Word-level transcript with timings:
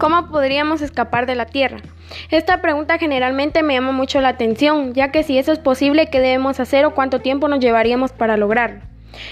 ¿Cómo 0.00 0.28
podríamos 0.28 0.80
escapar 0.80 1.26
de 1.26 1.34
la 1.34 1.44
Tierra? 1.44 1.82
Esta 2.30 2.62
pregunta 2.62 2.96
generalmente 2.96 3.62
me 3.62 3.74
llama 3.74 3.92
mucho 3.92 4.22
la 4.22 4.30
atención, 4.30 4.94
ya 4.94 5.12
que 5.12 5.22
si 5.22 5.36
eso 5.36 5.52
es 5.52 5.58
posible, 5.58 6.06
¿qué 6.06 6.20
debemos 6.20 6.58
hacer 6.58 6.86
o 6.86 6.94
cuánto 6.94 7.18
tiempo 7.18 7.48
nos 7.48 7.60
llevaríamos 7.60 8.10
para 8.12 8.38
lograrlo? 8.38 8.80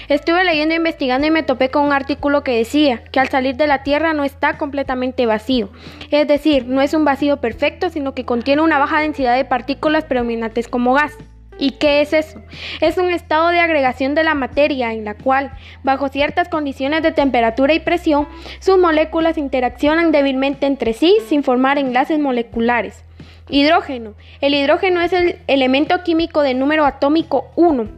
Estuve 0.09 0.43
leyendo 0.43 0.75
e 0.75 0.77
investigando 0.77 1.25
y 1.25 1.31
me 1.31 1.41
topé 1.41 1.71
con 1.71 1.85
un 1.85 1.91
artículo 1.91 2.43
que 2.43 2.55
decía 2.55 3.01
que 3.11 3.19
al 3.19 3.29
salir 3.29 3.55
de 3.55 3.65
la 3.65 3.81
Tierra 3.81 4.13
no 4.13 4.23
está 4.23 4.59
completamente 4.59 5.25
vacío, 5.25 5.71
es 6.11 6.27
decir, 6.27 6.67
no 6.67 6.81
es 6.81 6.93
un 6.93 7.03
vacío 7.03 7.37
perfecto, 7.37 7.89
sino 7.89 8.13
que 8.13 8.25
contiene 8.25 8.61
una 8.61 8.77
baja 8.77 9.01
densidad 9.01 9.35
de 9.35 9.45
partículas 9.45 10.03
predominantes 10.03 10.67
como 10.67 10.93
gas. 10.93 11.13
¿Y 11.59 11.71
qué 11.71 12.01
es 12.01 12.13
eso? 12.13 12.41
Es 12.79 12.97
un 12.97 13.09
estado 13.09 13.49
de 13.49 13.59
agregación 13.59 14.15
de 14.15 14.23
la 14.23 14.33
materia 14.33 14.93
en 14.93 15.03
la 15.03 15.15
cual, 15.15 15.51
bajo 15.83 16.07
ciertas 16.07 16.47
condiciones 16.47 17.03
de 17.03 17.11
temperatura 17.11 17.73
y 17.73 17.81
presión, 17.81 18.29
sus 18.59 18.77
moléculas 18.77 19.37
interaccionan 19.37 20.13
débilmente 20.13 20.65
entre 20.65 20.93
sí 20.93 21.17
sin 21.27 21.43
formar 21.43 21.77
enlaces 21.77 22.17
moleculares. 22.17 23.03
Hidrógeno. 23.49 24.13
El 24.39 24.53
hidrógeno 24.53 25.01
es 25.01 25.11
el 25.11 25.39
elemento 25.47 26.01
químico 26.03 26.43
de 26.43 26.53
número 26.53 26.85
atómico 26.85 27.51
1, 27.57 27.89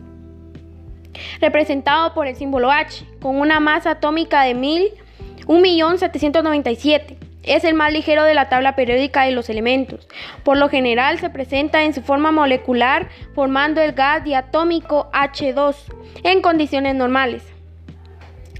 representado 1.39 2.15
por 2.15 2.25
el 2.25 2.35
símbolo 2.35 2.71
H, 2.71 3.05
con 3.21 3.39
una 3.39 3.59
masa 3.59 3.91
atómica 3.91 4.41
de 4.43 4.55
1.797. 4.55 7.20
Es 7.43 7.63
el 7.63 7.73
más 7.73 7.91
ligero 7.91 8.23
de 8.23 8.35
la 8.35 8.49
tabla 8.49 8.75
periódica 8.75 9.23
de 9.23 9.31
los 9.31 9.49
elementos. 9.49 10.07
Por 10.43 10.57
lo 10.57 10.69
general 10.69 11.19
se 11.19 11.29
presenta 11.29 11.83
en 11.83 11.93
su 11.93 12.01
forma 12.01 12.31
molecular 12.31 13.09
formando 13.33 13.81
el 13.81 13.93
gas 13.93 14.23
diatómico 14.23 15.09
H2 15.11 15.75
en 16.23 16.41
condiciones 16.41 16.95
normales, 16.95 17.43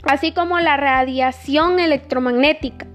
así 0.04 0.32
como 0.32 0.60
la 0.60 0.78
radiación 0.78 1.80
electromagnética. 1.80 2.88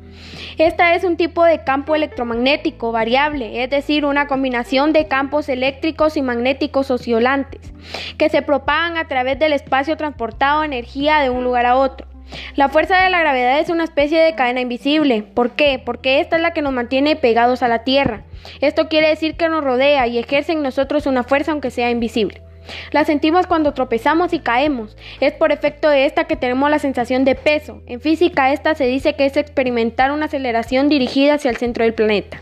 Esta 0.59 0.95
es 0.95 1.05
un 1.05 1.17
tipo 1.17 1.45
de 1.45 1.65
campo 1.65 1.95
electromagnético 1.95 2.91
variable, 2.91 3.63
es 3.63 3.71
decir, 3.71 4.07
una 4.07 4.27
combinación 4.27 4.93
de 4.93 5.07
campos 5.07 5.49
eléctricos 5.51 6.17
y 6.17 6.23
magnéticos 6.23 6.91
oscilantes, 6.91 7.73
que 8.17 8.31
se 8.31 8.43
propagan 8.43 8.97
a 8.97 9.07
través 9.07 9.39
del 9.39 9.53
espacio 9.53 9.97
transportado 9.97 10.65
energía 10.65 11.21
de 11.21 11.31
un 11.31 11.45
lugar 11.45 11.67
a 11.67 11.77
otro. 11.77 12.16
La 12.57 12.69
fuerza 12.69 13.03
de 13.03 13.11
la 13.11 13.21
gravedad 13.21 13.61
es 13.61 13.71
una 13.71 13.85
especie 13.85 14.21
de 14.21 14.35
cadena 14.35 14.61
invisible. 14.61 15.23
¿Por 15.23 15.53
qué? 15.53 15.81
Porque 15.85 16.21
esta 16.21 16.37
es 16.37 16.43
la 16.43 16.53
que 16.53 16.63
nos 16.63 16.73
mantiene 16.73 17.17
pegados 17.17 17.63
a 17.63 17.69
la 17.69 17.85
Tierra. 17.85 18.25
Esto 18.61 18.89
quiere 18.89 19.09
decir 19.09 19.37
que 19.37 19.49
nos 19.49 19.63
rodea 19.63 20.07
y 20.07 20.19
ejerce 20.19 20.53
en 20.53 20.63
nosotros 20.63 21.07
una 21.07 21.25
fuerza 21.25 21.53
aunque 21.53 21.71
sea 21.71 21.91
invisible. 21.91 22.43
La 22.91 23.05
sentimos 23.05 23.47
cuando 23.47 23.75
tropezamos 23.75 24.33
y 24.33 24.41
caemos. 24.41 24.97
Es 25.21 25.33
por 25.33 25.53
efecto 25.53 25.89
de 25.89 26.05
esta 26.07 26.25
que 26.25 26.37
tenemos 26.37 26.69
la 26.71 26.79
sensación 26.79 27.25
de 27.25 27.35
peso. 27.35 27.83
En 27.87 28.01
física 28.01 28.53
esta 28.53 28.75
se 28.75 28.87
dice 28.87 29.15
que 29.15 29.27
es 29.27 29.37
experimentar 29.37 30.11
una 30.11 30.27
aceleración 30.27 30.89
dirigida 30.89 31.35
hacia 31.35 31.51
el 31.51 31.57
centro 31.59 31.85
del 31.85 31.95
planeta. 31.95 32.41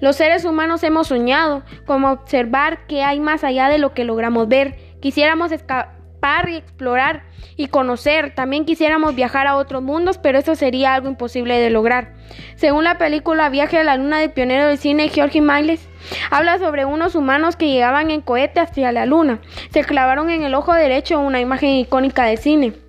Los 0.00 0.16
seres 0.16 0.44
humanos 0.44 0.82
hemos 0.82 1.08
soñado 1.08 1.62
como 1.86 2.10
observar 2.10 2.86
qué 2.86 3.02
hay 3.02 3.20
más 3.20 3.44
allá 3.44 3.68
de 3.68 3.78
lo 3.78 3.94
que 3.94 4.04
logramos 4.04 4.48
ver. 4.48 4.76
Quisiéramos 5.00 5.52
escapar 5.52 5.97
y 6.48 6.56
explorar 6.56 7.22
y 7.56 7.68
conocer. 7.68 8.34
También 8.34 8.64
quisiéramos 8.64 9.14
viajar 9.14 9.46
a 9.46 9.56
otros 9.56 9.82
mundos, 9.82 10.18
pero 10.18 10.38
eso 10.38 10.54
sería 10.54 10.94
algo 10.94 11.08
imposible 11.08 11.58
de 11.58 11.70
lograr. 11.70 12.14
Según 12.56 12.84
la 12.84 12.98
película 12.98 13.48
Viaje 13.48 13.78
a 13.78 13.84
la 13.84 13.96
Luna 13.96 14.18
del 14.18 14.30
pionero 14.30 14.66
del 14.66 14.78
cine 14.78 15.08
George 15.08 15.40
Miles, 15.40 15.88
habla 16.30 16.58
sobre 16.58 16.84
unos 16.84 17.14
humanos 17.14 17.56
que 17.56 17.68
llegaban 17.68 18.10
en 18.10 18.20
cohete 18.20 18.60
hacia 18.60 18.92
la 18.92 19.06
Luna. 19.06 19.40
Se 19.70 19.84
clavaron 19.84 20.30
en 20.30 20.42
el 20.42 20.54
ojo 20.54 20.74
derecho 20.74 21.18
una 21.20 21.40
imagen 21.40 21.70
icónica 21.70 22.24
de 22.24 22.36
cine. 22.36 22.87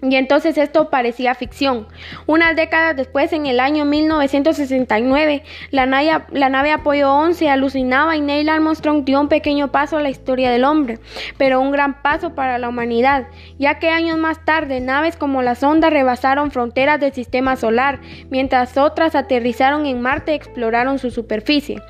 Y 0.00 0.14
entonces 0.14 0.56
esto 0.58 0.90
parecía 0.90 1.34
ficción. 1.34 1.88
Unas 2.26 2.54
décadas 2.54 2.94
después, 2.94 3.32
en 3.32 3.46
el 3.46 3.58
año 3.58 3.84
1969, 3.84 5.42
la, 5.72 5.86
la, 5.86 6.48
nave 6.48 6.70
Apoyo 6.70 7.12
11 7.12 7.50
alucinaba 7.50 8.16
y 8.16 8.20
Neil 8.20 8.48
Armstrong 8.48 9.04
dio 9.04 9.20
un 9.20 9.28
pequeño 9.28 9.72
paso 9.72 9.96
a 9.96 10.00
la 10.00 10.08
historia 10.08 10.52
del 10.52 10.62
hombre, 10.62 11.00
pero 11.36 11.60
un 11.60 11.72
gran 11.72 12.00
paso 12.00 12.36
para 12.36 12.58
la 12.58 12.68
humanidad, 12.68 13.26
ya 13.58 13.80
que 13.80 13.90
años 13.90 14.18
más 14.18 14.44
tarde 14.44 14.80
naves 14.80 15.16
como 15.16 15.42
la 15.42 15.56
sonda 15.56 15.90
rebasaron 15.90 16.52
fronteras 16.52 17.00
del 17.00 17.12
sistema 17.12 17.56
solar, 17.56 17.98
mientras 18.30 18.76
otras 18.76 19.16
aterrizaron 19.16 19.84
en 19.84 20.00
Marte 20.00 20.30
y 20.30 20.36
exploraron 20.36 21.00
su 21.00 21.10
superficie. 21.10 21.82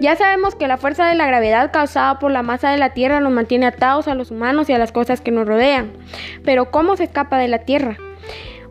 Ya 0.00 0.16
sabemos 0.16 0.54
que 0.54 0.68
la 0.68 0.76
fuerza 0.76 1.06
de 1.06 1.14
la 1.14 1.26
gravedad 1.26 1.72
causada 1.72 2.18
por 2.18 2.30
la 2.30 2.42
masa 2.42 2.70
de 2.70 2.76
la 2.76 2.90
Tierra 2.90 3.20
nos 3.20 3.32
mantiene 3.32 3.64
atados 3.66 4.06
a 4.06 4.14
los 4.14 4.30
humanos 4.30 4.68
y 4.68 4.74
a 4.74 4.78
las 4.78 4.92
cosas 4.92 5.22
que 5.22 5.30
nos 5.30 5.46
rodean. 5.46 5.92
Pero 6.44 6.70
¿cómo 6.70 6.96
se 6.96 7.04
escapa 7.04 7.38
de 7.38 7.48
la 7.48 7.53
Tierra. 7.60 7.96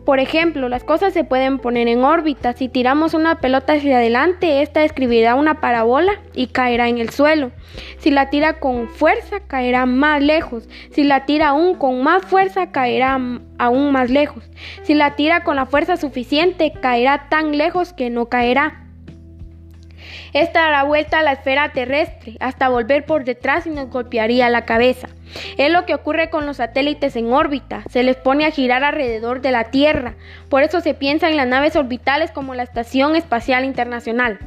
Por 0.04 0.20
ejemplo, 0.20 0.68
las 0.68 0.84
cosas 0.84 1.14
se 1.14 1.24
pueden 1.24 1.58
poner 1.58 1.88
en 1.88 2.04
órbita. 2.04 2.52
Si 2.52 2.68
tiramos 2.68 3.14
una 3.14 3.40
pelota 3.40 3.72
hacia 3.72 3.96
adelante, 3.96 4.60
esta 4.60 4.84
escribirá 4.84 5.34
una 5.34 5.60
parábola 5.60 6.12
y 6.34 6.48
caerá 6.48 6.88
en 6.88 6.98
el 6.98 7.08
suelo. 7.08 7.52
Si 7.98 8.10
la 8.10 8.28
tira 8.28 8.60
con 8.60 8.88
fuerza, 8.88 9.40
caerá 9.40 9.86
más 9.86 10.22
lejos. 10.22 10.68
Si 10.90 11.04
la 11.04 11.24
tira 11.24 11.48
aún 11.48 11.76
con 11.76 12.02
más 12.02 12.22
fuerza, 12.22 12.70
caerá 12.70 13.18
aún 13.58 13.92
más 13.92 14.10
lejos. 14.10 14.44
Si 14.82 14.92
la 14.92 15.16
tira 15.16 15.42
con 15.42 15.56
la 15.56 15.64
fuerza 15.64 15.96
suficiente, 15.96 16.74
caerá 16.82 17.30
tan 17.30 17.56
lejos 17.56 17.94
que 17.94 18.10
no 18.10 18.26
caerá. 18.26 18.83
Esta 20.32 20.60
dará 20.60 20.84
vuelta 20.84 21.18
a 21.18 21.22
la 21.22 21.32
esfera 21.32 21.72
terrestre 21.72 22.36
hasta 22.40 22.68
volver 22.68 23.04
por 23.06 23.24
detrás 23.24 23.66
y 23.66 23.70
nos 23.70 23.90
golpearía 23.90 24.48
la 24.48 24.64
cabeza. 24.64 25.08
Es 25.56 25.72
lo 25.72 25.86
que 25.86 25.94
ocurre 25.94 26.30
con 26.30 26.46
los 26.46 26.58
satélites 26.58 27.16
en 27.16 27.32
órbita, 27.32 27.82
se 27.90 28.02
les 28.02 28.16
pone 28.16 28.46
a 28.46 28.50
girar 28.50 28.84
alrededor 28.84 29.40
de 29.40 29.52
la 29.52 29.64
Tierra, 29.64 30.14
por 30.48 30.62
eso 30.62 30.80
se 30.80 30.94
piensa 30.94 31.28
en 31.28 31.36
las 31.36 31.48
naves 31.48 31.76
orbitales 31.76 32.30
como 32.30 32.54
la 32.54 32.62
Estación 32.62 33.16
Espacial 33.16 33.64
Internacional. 33.64 34.38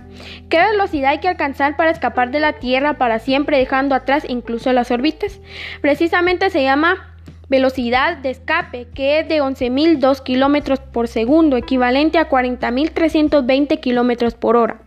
¿Qué 0.49 0.59
velocidad 0.59 1.11
hay 1.11 1.19
que 1.19 1.27
alcanzar 1.27 1.75
para 1.75 1.91
escapar 1.91 2.31
de 2.31 2.39
la 2.39 2.53
Tierra 2.53 2.93
para 2.93 3.19
siempre 3.19 3.57
dejando 3.57 3.95
atrás 3.95 4.25
incluso 4.27 4.71
las 4.73 4.91
órbitas? 4.91 5.39
Precisamente 5.81 6.49
se 6.49 6.63
llama 6.63 7.13
velocidad 7.49 8.17
de 8.17 8.31
escape, 8.31 8.87
que 8.93 9.19
es 9.19 9.27
de 9.27 9.41
11.002 9.41 10.21
km 10.21 10.79
por 10.91 11.07
segundo, 11.07 11.57
equivalente 11.57 12.17
a 12.17 12.29
40.320 12.29 13.79
km 13.79 14.35
por 14.35 14.57
hora. 14.57 14.81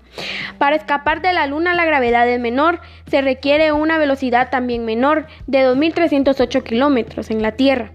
Para 0.59 0.77
escapar 0.77 1.23
de 1.23 1.33
la 1.33 1.47
Luna 1.47 1.75
la 1.75 1.85
gravedad 1.85 2.29
es 2.29 2.41
menor, 2.41 2.81
se 3.09 3.23
requiere 3.23 3.73
una 3.73 3.99
velocidad 3.99 4.51
también 4.51 4.85
menor, 4.85 5.27
de 5.47 5.67
2.308 5.67 6.63
kilómetros 6.63 7.31
en 7.31 7.43
la 7.43 7.53
Tierra. 7.53 7.93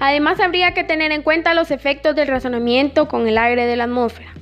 Además, 0.00 0.40
habría 0.40 0.74
que 0.74 0.84
tener 0.84 1.12
en 1.12 1.22
cuenta 1.22 1.54
los 1.54 1.70
efectos 1.70 2.16
del 2.16 2.28
razonamiento 2.28 3.08
con 3.08 3.28
el 3.28 3.38
aire 3.38 3.66
de 3.66 3.76
la 3.76 3.84
atmósfera. 3.84 4.32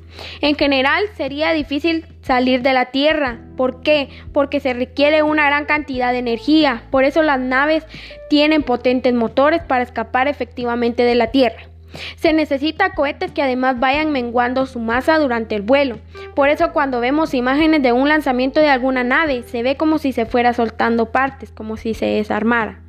En 0.40 0.56
general, 0.56 1.04
sería 1.16 1.52
difícil 1.52 2.06
salir 2.22 2.62
de 2.62 2.72
la 2.72 2.86
Tierra. 2.86 3.38
¿Por 3.56 3.82
qué? 3.82 4.08
Porque 4.32 4.60
se 4.60 4.72
requiere 4.72 5.22
una 5.22 5.46
gran 5.46 5.64
cantidad 5.66 6.12
de 6.12 6.18
energía. 6.18 6.82
Por 6.90 7.04
eso 7.04 7.22
las 7.22 7.40
naves 7.40 7.86
tienen 8.28 8.62
potentes 8.62 9.14
motores 9.14 9.62
para 9.62 9.82
escapar 9.82 10.28
efectivamente 10.28 11.02
de 11.02 11.14
la 11.14 11.28
Tierra. 11.28 11.69
Se 12.16 12.32
necesita 12.32 12.94
cohetes 12.94 13.32
que 13.32 13.42
además 13.42 13.78
vayan 13.80 14.12
menguando 14.12 14.66
su 14.66 14.78
masa 14.78 15.18
durante 15.18 15.54
el 15.54 15.62
vuelo. 15.62 15.98
Por 16.34 16.48
eso 16.48 16.72
cuando 16.72 17.00
vemos 17.00 17.34
imágenes 17.34 17.82
de 17.82 17.92
un 17.92 18.08
lanzamiento 18.08 18.60
de 18.60 18.68
alguna 18.68 19.04
nave, 19.04 19.42
se 19.42 19.62
ve 19.62 19.76
como 19.76 19.98
si 19.98 20.12
se 20.12 20.26
fuera 20.26 20.52
soltando 20.52 21.12
partes, 21.12 21.50
como 21.50 21.76
si 21.76 21.94
se 21.94 22.06
desarmara. 22.06 22.80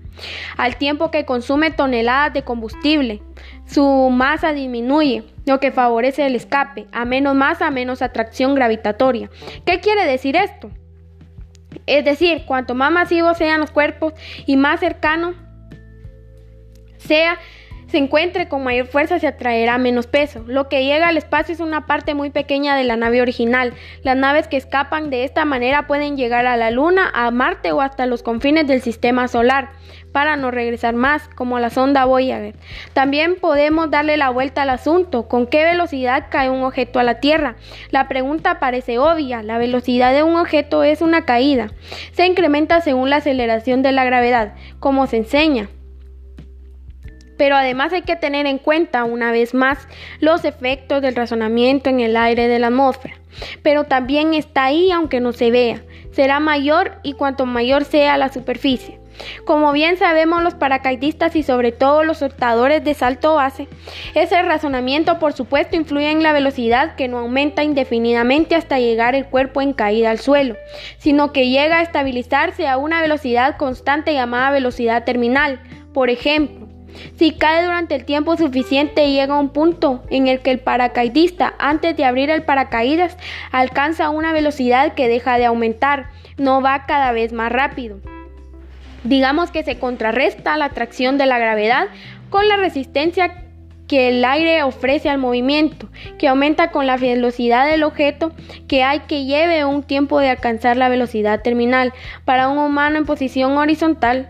Al 0.58 0.76
tiempo 0.76 1.10
que 1.10 1.26
consume 1.26 1.72
toneladas 1.72 2.34
de 2.34 2.44
combustible, 2.44 3.22
su 3.66 4.10
masa 4.12 4.54
disminuye, 4.54 5.24
lo 5.46 5.60
que 5.60 5.72
favorece 5.72 6.26
el 6.26 6.36
escape. 6.36 6.88
A 6.92 7.06
menos 7.06 7.36
masa, 7.36 7.72
menos 7.72 8.02
atracción 8.02 8.54
gravitatoria. 8.54 9.30
¿Qué 9.66 9.80
quiere 9.80 10.06
decir 10.06 10.36
esto? 10.36 10.70
Es 11.88 12.06
decir, 12.06 12.44
cuanto 12.46 12.76
más 12.76 12.92
masivos 12.92 13.38
sean 13.38 13.60
los 13.60 13.72
cuerpos 13.72 14.14
y 14.46 14.58
más 14.58 14.80
cercano 14.80 15.34
sea 16.98 17.38
se 17.92 17.98
encuentre 17.98 18.48
con 18.48 18.64
mayor 18.64 18.88
fuerza 18.88 19.20
se 19.20 19.28
atraerá 19.28 19.78
menos 19.78 20.08
peso. 20.08 20.44
Lo 20.48 20.70
que 20.70 20.86
llega 20.86 21.10
al 21.10 21.18
espacio 21.18 21.54
es 21.54 21.60
una 21.60 21.86
parte 21.86 22.14
muy 22.14 22.30
pequeña 22.30 22.76
de 22.78 22.86
la 22.86 22.96
nave 22.96 23.22
original. 23.22 23.74
Las 24.02 24.16
naves 24.16 24.48
que 24.48 24.56
escapan 24.56 25.10
de 25.10 25.26
esta 25.26 25.44
manera 25.44 25.88
pueden 25.88 26.16
llegar 26.16 26.46
a 26.46 26.56
la 26.56 26.72
Luna, 26.72 27.12
a 27.14 27.30
Marte 27.32 27.74
o 27.74 27.82
hasta 27.82 28.06
los 28.06 28.24
confines 28.24 28.66
del 28.66 28.82
sistema 28.82 29.28
solar 29.28 29.72
para 30.14 30.38
no 30.38 30.52
regresar 30.52 30.94
más, 30.94 31.28
como 31.36 31.60
la 31.60 31.70
sonda 31.70 32.06
Voyager. 32.06 32.56
También 32.94 33.36
podemos 33.36 33.92
darle 33.92 34.16
la 34.16 34.30
vuelta 34.30 34.62
al 34.62 34.70
asunto, 34.70 35.28
¿con 35.28 35.48
qué 35.48 35.66
velocidad 35.66 36.28
cae 36.30 36.50
un 36.50 36.64
objeto 36.64 37.00
a 37.00 37.04
la 37.04 37.20
Tierra? 37.20 37.56
La 37.92 38.08
pregunta 38.08 38.60
parece 38.60 39.00
obvia, 39.00 39.44
la 39.44 39.58
velocidad 39.58 40.14
de 40.14 40.24
un 40.24 40.36
objeto 40.36 40.84
es 40.84 41.02
una 41.02 41.26
caída. 41.26 41.72
Se 42.14 42.26
incrementa 42.26 42.80
según 42.82 43.10
la 43.10 43.18
aceleración 43.18 43.84
de 43.84 43.92
la 43.92 44.06
gravedad, 44.06 44.54
como 44.80 45.08
se 45.08 45.18
enseña. 45.18 45.70
Pero 47.42 47.56
además 47.56 47.92
hay 47.92 48.04
que 48.04 48.16
tener 48.16 48.46
en 48.46 48.60
cuenta 48.60 49.04
una 49.04 49.32
vez 49.32 49.56
más 49.56 49.88
los 50.20 50.46
efectos 50.46 51.02
del 51.02 51.16
razonamiento 51.16 51.90
en 51.90 52.00
el 52.00 52.16
aire 52.16 52.48
de 52.48 52.60
la 52.60 52.68
atmósfera. 52.68 53.16
Pero 53.64 53.86
también 53.86 54.36
está 54.36 54.66
ahí 54.66 54.92
aunque 54.92 55.20
no 55.22 55.32
se 55.32 55.50
vea. 55.50 55.82
Será 56.12 56.40
mayor 56.40 57.00
y 57.02 57.14
cuanto 57.14 57.48
mayor 57.48 57.84
sea 57.84 58.16
la 58.20 58.32
superficie. 58.32 59.00
Como 59.44 59.72
bien 59.72 59.98
sabemos 59.98 60.44
los 60.44 60.54
paracaidistas 60.54 61.36
y 61.36 61.42
sobre 61.42 61.72
todo 61.72 62.04
los 62.04 62.20
soltadores 62.20 62.84
de 62.84 62.94
salto 62.94 63.34
base, 63.34 63.68
ese 64.14 64.40
razonamiento 64.44 65.18
por 65.18 65.34
supuesto 65.34 65.76
influye 65.76 66.12
en 66.12 66.22
la 66.22 66.34
velocidad 66.34 66.94
que 66.94 67.08
no 67.08 67.18
aumenta 67.18 67.64
indefinidamente 67.64 68.54
hasta 68.54 68.78
llegar 68.78 69.16
el 69.16 69.26
cuerpo 69.26 69.64
en 69.64 69.74
caída 69.74 70.12
al 70.12 70.20
suelo, 70.20 70.58
sino 71.00 71.34
que 71.34 71.50
llega 71.50 71.80
a 71.80 71.82
estabilizarse 71.82 72.68
a 72.68 72.78
una 72.78 73.02
velocidad 73.02 73.58
constante 73.58 74.14
llamada 74.14 74.52
velocidad 74.52 75.06
terminal. 75.06 75.60
Por 75.92 76.12
ejemplo, 76.12 76.61
si 77.18 77.32
cae 77.32 77.64
durante 77.64 77.96
el 77.96 78.06
tiempo 78.06 78.38
suficiente 78.38 79.12
llega 79.12 79.36
a 79.36 79.40
un 79.40 79.50
punto 79.50 80.04
en 80.10 80.28
el 80.28 80.40
que 80.42 80.52
el 80.52 80.60
paracaidista 80.60 81.54
antes 81.60 81.96
de 81.96 82.06
abrir 82.06 82.30
el 82.30 82.44
paracaídas 82.44 83.18
alcanza 83.52 84.10
una 84.10 84.34
velocidad 84.34 84.94
que 84.94 85.08
deja 85.08 85.38
de 85.38 85.46
aumentar, 85.46 86.10
no 86.38 86.62
va 86.62 86.86
cada 86.86 87.12
vez 87.12 87.34
más 87.34 87.52
rápido. 87.52 88.00
Digamos 89.04 89.52
que 89.52 89.64
se 89.64 89.80
contrarresta 89.80 90.58
la 90.58 90.66
atracción 90.66 91.18
de 91.18 91.26
la 91.26 91.40
gravedad 91.40 91.88
con 92.30 92.48
la 92.48 92.58
resistencia 92.58 93.46
que 93.88 94.08
el 94.08 94.24
aire 94.24 94.64
ofrece 94.64 95.10
al 95.10 95.18
movimiento, 95.18 95.90
que 96.18 96.30
aumenta 96.30 96.72
con 96.72 96.88
la 96.88 96.96
velocidad 96.96 97.68
del 97.68 97.84
objeto 97.84 98.32
que 98.70 98.84
hay 98.84 99.02
que 99.02 99.26
lleve 99.26 99.66
un 99.66 99.84
tiempo 99.84 100.20
de 100.20 100.30
alcanzar 100.30 100.78
la 100.78 100.88
velocidad 100.88 101.42
terminal. 101.42 101.92
Para 102.24 102.48
un 102.48 102.58
humano 102.58 102.98
en 102.98 103.06
posición 103.06 103.58
horizontal, 103.58 104.30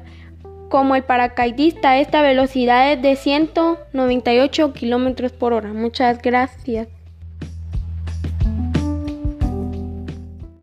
como 0.71 0.95
el 0.95 1.03
paracaidista, 1.03 1.99
esta 1.99 2.23
velocidad 2.23 2.93
es 2.93 3.01
de 3.01 3.15
198 3.17 4.73
kilómetros 4.73 5.33
por 5.33 5.53
hora. 5.53 5.73
Muchas 5.73 6.21
gracias. 6.21 6.87